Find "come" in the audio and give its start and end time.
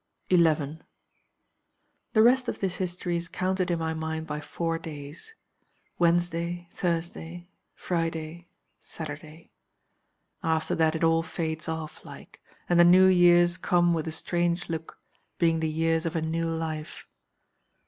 13.57-13.93